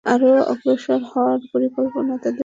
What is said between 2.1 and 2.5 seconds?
তাদের ছিল।